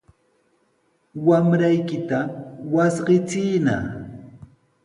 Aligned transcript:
Wamraykita 1.27 2.19
wasqichiyna. 2.73 3.75